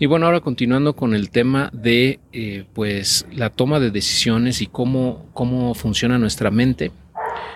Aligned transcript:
Y 0.00 0.06
bueno, 0.06 0.26
ahora 0.26 0.40
continuando 0.40 0.94
con 0.94 1.12
el 1.12 1.30
tema 1.30 1.70
de 1.72 2.20
eh, 2.32 2.64
pues 2.72 3.26
la 3.32 3.50
toma 3.50 3.80
de 3.80 3.90
decisiones 3.90 4.62
y 4.62 4.68
cómo, 4.68 5.26
cómo 5.34 5.74
funciona 5.74 6.18
nuestra 6.18 6.52
mente, 6.52 6.92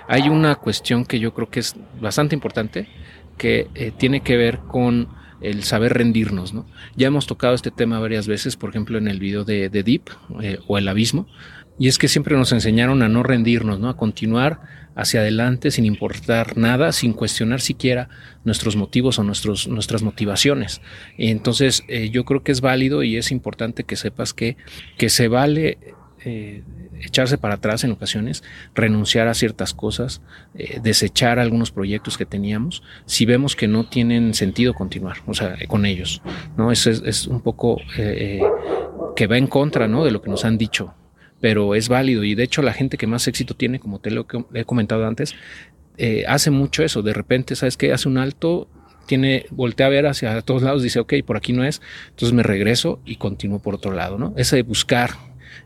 hay 0.08 0.28
una 0.28 0.56
cuestión 0.56 1.04
que 1.04 1.20
yo 1.20 1.32
creo 1.34 1.48
que 1.48 1.60
es 1.60 1.76
bastante 2.00 2.34
importante, 2.34 2.88
que 3.38 3.68
eh, 3.76 3.92
tiene 3.96 4.22
que 4.22 4.36
ver 4.36 4.58
con 4.58 5.08
el 5.40 5.62
saber 5.62 5.94
rendirnos. 5.94 6.52
¿no? 6.52 6.66
Ya 6.96 7.06
hemos 7.06 7.26
tocado 7.26 7.54
este 7.54 7.70
tema 7.70 8.00
varias 8.00 8.26
veces, 8.26 8.56
por 8.56 8.70
ejemplo 8.70 8.98
en 8.98 9.06
el 9.06 9.20
video 9.20 9.44
de, 9.44 9.68
Deep 9.68 10.10
eh, 10.42 10.58
o 10.66 10.78
El 10.78 10.88
Abismo, 10.88 11.28
y 11.78 11.88
es 11.88 11.98
que 11.98 12.08
siempre 12.08 12.36
nos 12.36 12.52
enseñaron 12.52 13.02
a 13.02 13.08
no 13.08 13.22
rendirnos, 13.22 13.80
¿no? 13.80 13.88
a 13.88 13.96
continuar 13.96 14.60
hacia 14.94 15.20
adelante 15.20 15.70
sin 15.70 15.86
importar 15.86 16.56
nada, 16.56 16.92
sin 16.92 17.12
cuestionar 17.12 17.60
siquiera 17.60 18.08
nuestros 18.44 18.76
motivos 18.76 19.18
o 19.18 19.24
nuestros, 19.24 19.68
nuestras 19.68 20.02
motivaciones. 20.02 20.82
Entonces 21.16 21.84
eh, 21.88 22.10
yo 22.10 22.24
creo 22.24 22.42
que 22.42 22.52
es 22.52 22.60
válido 22.60 23.02
y 23.02 23.16
es 23.16 23.30
importante 23.30 23.84
que 23.84 23.96
sepas 23.96 24.34
que, 24.34 24.56
que 24.98 25.08
se 25.08 25.28
vale 25.28 25.78
eh, 26.24 26.62
echarse 27.00 27.36
para 27.36 27.54
atrás 27.54 27.82
en 27.84 27.90
ocasiones, 27.90 28.44
renunciar 28.74 29.26
a 29.26 29.34
ciertas 29.34 29.74
cosas, 29.74 30.20
eh, 30.54 30.78
desechar 30.82 31.38
algunos 31.38 31.72
proyectos 31.72 32.16
que 32.16 32.26
teníamos, 32.26 32.82
si 33.06 33.24
vemos 33.24 33.56
que 33.56 33.66
no 33.66 33.88
tienen 33.88 34.34
sentido 34.34 34.74
continuar, 34.74 35.16
o 35.26 35.34
sea, 35.34 35.56
con 35.66 35.84
ellos, 35.84 36.22
¿no? 36.56 36.70
Es, 36.70 36.86
es, 36.86 37.26
un 37.26 37.40
poco 37.40 37.80
que 37.96 39.26
va 39.26 39.36
en 39.36 39.48
contra, 39.48 39.88
¿no? 39.88 40.04
De 40.04 40.12
lo 40.12 40.22
que 40.22 40.30
nos 40.30 40.44
han 40.44 40.58
dicho 40.58 40.94
pero 41.42 41.74
es 41.74 41.88
válido 41.88 42.22
y 42.22 42.36
de 42.36 42.44
hecho 42.44 42.62
la 42.62 42.72
gente 42.72 42.96
que 42.96 43.08
más 43.08 43.26
éxito 43.26 43.54
tiene, 43.54 43.80
como 43.80 43.98
te 43.98 44.12
lo 44.12 44.26
he 44.54 44.64
comentado 44.64 45.04
antes, 45.04 45.34
eh, 45.98 46.24
hace 46.28 46.52
mucho 46.52 46.84
eso. 46.84 47.02
De 47.02 47.12
repente, 47.12 47.56
¿sabes 47.56 47.76
qué? 47.76 47.92
Hace 47.92 48.08
un 48.08 48.16
alto, 48.16 48.68
tiene, 49.06 49.46
voltea 49.50 49.86
a 49.86 49.90
ver 49.90 50.06
hacia 50.06 50.40
todos 50.42 50.62
lados, 50.62 50.84
dice, 50.84 51.00
ok, 51.00 51.14
por 51.26 51.36
aquí 51.36 51.52
no 51.52 51.64
es, 51.64 51.82
entonces 52.10 52.32
me 52.32 52.44
regreso 52.44 53.00
y 53.04 53.16
continúo 53.16 53.58
por 53.58 53.74
otro 53.74 53.90
lado, 53.90 54.18
¿no? 54.18 54.32
Ese 54.36 54.54
de 54.54 54.62
buscar, 54.62 55.10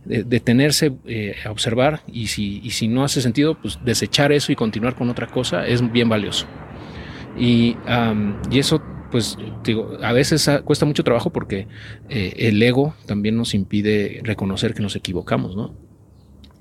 de 0.07 0.25
detenerse 0.25 0.93
eh, 1.05 1.37
observar 1.47 2.01
y 2.11 2.29
si, 2.29 2.63
y 2.65 2.71
si 2.71 2.89
no 2.89 3.05
hace 3.05 3.21
sentido, 3.21 3.61
pues 3.61 3.79
desechar 3.85 4.33
eso 4.33 4.53
y 4.53 4.57
continuar 4.57 4.95
con 4.95 5.11
otra 5.11 5.27
cosa 5.27 5.67
es 5.67 5.93
bien 5.93 6.09
valioso. 6.09 6.47
Y, 7.39 7.77
y 8.51 8.59
eso 8.59 8.81
pues 9.11 9.37
digo, 9.65 9.99
a 10.03 10.13
veces 10.13 10.49
cuesta 10.65 10.87
mucho 10.87 11.05
trabajo 11.05 11.31
porque 11.31 11.69
eh, 12.09 12.35
el 12.37 12.63
ego 12.63 12.95
también 13.07 13.37
nos 13.37 13.55
impide 13.55 14.21
reconocer 14.23 14.75
que 14.75 14.83
nos 14.83 14.97
equivocamos, 14.97 15.57
¿no? 15.57 15.75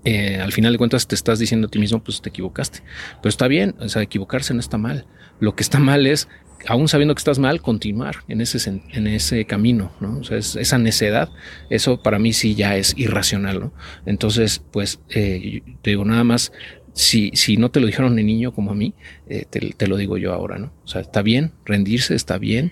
Eh, 0.06 0.40
al 0.40 0.52
final 0.52 0.72
de 0.72 0.78
cuentas 0.78 1.08
te 1.08 1.16
estás 1.16 1.40
diciendo 1.40 1.68
a 1.68 1.72
ti 1.72 1.80
mismo, 1.80 2.04
pues 2.04 2.22
te 2.22 2.30
equivocaste. 2.30 2.84
Pero 3.22 3.30
está 3.30 3.48
bien, 3.48 3.76
o 3.80 3.90
sea, 3.90 4.04
equivocarse 4.04 4.54
no 4.54 4.60
está 4.60 4.78
mal. 4.78 5.08
Lo 5.40 5.56
que 5.56 5.64
está 5.64 5.80
mal 5.80 6.06
es, 6.06 6.30
aún 6.68 6.88
sabiendo 6.88 7.16
que 7.16 7.20
estás 7.20 7.40
mal, 7.40 7.60
continuar 7.62 8.18
en 8.28 8.40
ese, 8.40 8.70
en 8.70 9.08
ese 9.08 9.46
camino, 9.46 9.92
¿no? 10.00 10.20
O 10.20 10.24
sea, 10.24 10.38
esa 10.38 10.78
necedad, 10.78 11.30
eso 11.72 12.02
para 12.04 12.20
mí 12.20 12.34
sí 12.34 12.54
ya 12.54 12.78
es 12.78 12.94
irracional, 12.98 13.60
¿no? 13.60 13.74
Entonces, 14.06 14.64
pues, 14.72 15.00
eh, 15.10 15.64
te 15.82 15.90
digo, 15.90 16.06
nada 16.06 16.24
más 16.24 16.52
si, 16.96 17.32
si 17.34 17.58
no 17.58 17.70
te 17.70 17.82
lo 17.82 17.88
dijeron 17.88 18.16
de 18.16 18.24
niño 18.24 18.54
como 18.54 18.72
a 18.72 18.74
mí, 18.74 18.94
eh, 19.28 19.46
te, 19.50 19.88
lo 19.88 19.98
digo 19.98 20.18
yo 20.18 20.34
ahora, 20.34 20.58
¿no? 20.58 20.72
O 20.86 20.88
sea, 20.88 21.02
está 21.02 21.22
bien 21.22 21.52
rendirse, 21.66 22.16
está 22.16 22.38
bien 22.38 22.72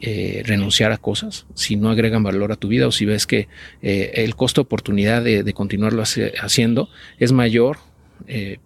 eh, 0.00 0.42
renunciar 0.46 0.92
a 0.92 0.96
cosas 0.96 1.46
si 1.54 1.74
no 1.74 1.90
agregan 1.90 2.22
valor 2.22 2.52
a 2.52 2.56
tu 2.56 2.68
vida 2.68 2.86
o 2.86 2.92
si 2.92 3.04
ves 3.04 3.26
que 3.26 3.48
eh, 3.82 4.12
el 4.14 4.36
costo 4.36 4.60
de 4.60 4.66
oportunidad 4.66 5.24
de, 5.24 5.52
continuarlo 5.54 6.04
haciendo 6.40 6.88
es 7.18 7.32
mayor 7.32 7.78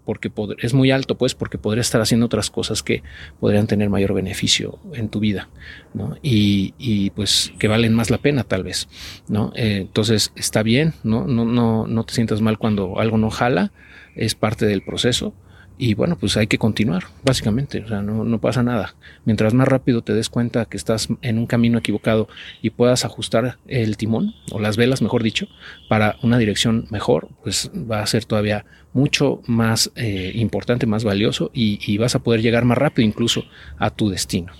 porque 0.04 0.30
es 0.58 0.74
muy 0.74 0.90
alto, 0.90 1.16
pues, 1.16 1.34
porque 1.34 1.58
podrías 1.58 1.86
estar 1.86 2.00
haciendo 2.00 2.26
otras 2.26 2.50
cosas 2.50 2.82
que 2.82 3.02
podrían 3.40 3.66
tener 3.66 3.90
mayor 3.90 4.14
beneficio 4.14 4.78
en 4.94 5.08
tu 5.08 5.20
vida, 5.20 5.48
¿no? 5.94 6.16
Y, 6.22 6.74
y 6.78 7.10
pues 7.10 7.52
que 7.58 7.68
valen 7.68 7.94
más 7.94 8.10
la 8.10 8.18
pena, 8.18 8.44
tal 8.44 8.62
vez, 8.62 8.88
¿no? 9.28 9.52
entonces 9.54 10.32
está 10.36 10.62
bien, 10.62 10.94
¿no? 11.02 11.26
No, 11.26 11.44
no, 11.44 11.86
no 11.86 12.04
te 12.04 12.14
sientas 12.14 12.40
mal 12.40 12.58
cuando 12.58 12.98
algo 13.00 13.18
no 13.18 13.30
jala, 13.30 13.72
es 14.14 14.34
parte 14.34 14.66
del 14.66 14.82
proceso 14.82 15.34
y 15.78 15.94
bueno, 15.94 16.16
pues 16.18 16.36
hay 16.36 16.48
que 16.48 16.58
continuar, 16.58 17.04
básicamente, 17.22 17.82
o 17.84 17.88
sea, 17.88 18.02
no, 18.02 18.24
no, 18.24 18.40
pasa 18.40 18.62
nada. 18.62 18.96
Mientras 19.24 19.54
más 19.54 19.68
rápido 19.68 20.02
te 20.02 20.12
des 20.12 20.28
cuenta 20.28 20.64
que 20.64 20.76
estás 20.76 21.08
en 21.22 21.38
un 21.38 21.46
camino 21.46 21.78
equivocado 21.78 22.28
y 22.60 22.70
puedas 22.70 23.04
ajustar 23.04 23.58
el 23.68 23.96
timón, 23.96 24.34
o 24.50 24.58
las 24.58 24.76
velas, 24.76 25.02
mejor 25.02 25.22
dicho, 25.22 25.46
para 25.88 26.16
una 26.22 26.36
dirección 26.36 26.86
mejor, 26.90 27.28
pues 27.42 27.70
va 27.74 28.00
a 28.00 28.06
ser 28.06 28.24
todavía 28.24 28.66
mucho 28.92 29.40
más 29.46 29.92
eh, 29.94 30.32
importante, 30.34 30.86
más 30.86 31.04
valioso 31.04 31.50
y, 31.54 31.78
y, 31.86 31.96
vas 31.98 32.16
a 32.16 32.18
poder 32.18 32.42
llegar 32.42 32.64
más 32.64 32.78
rápido 32.78 33.06
incluso 33.06 33.44
a 33.78 33.90
tu 33.90 34.08
destino. 34.08 34.52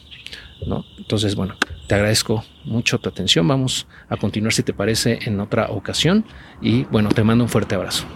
¿no? 0.67 0.85
Entonces, 0.99 1.35
bueno, 1.35 1.57
te 1.89 1.95
agradezco 1.95 2.45
mucho 2.65 2.99
tu 2.99 3.09
atención. 3.09 3.49
Vamos 3.49 3.87
a 4.09 4.17
continuar, 4.17 4.53
si 4.53 4.63
te 4.63 4.73
parece, 4.73 5.19
en 5.25 5.41
otra 5.41 5.71
ocasión 5.71 6.25
y 6.61 6.85
bueno, 6.85 7.09
te 7.09 7.25
mando 7.25 7.45
un 7.45 7.51
fuerte 7.51 7.75
abrazo. 7.75 8.07